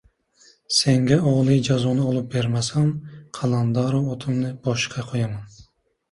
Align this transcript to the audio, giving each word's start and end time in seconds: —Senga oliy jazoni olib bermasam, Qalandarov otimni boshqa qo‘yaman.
—Senga 0.75 1.17
oliy 1.31 1.59
jazoni 1.67 2.07
olib 2.11 2.31
bermasam, 2.35 2.87
Qalandarov 3.39 4.09
otimni 4.15 4.51
boshqa 4.69 5.05
qo‘yaman. 5.11 5.53